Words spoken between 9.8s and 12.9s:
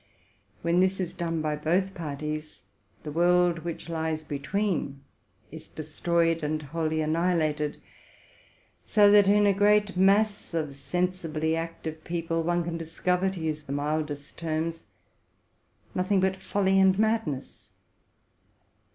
mass of sensibly active people, one can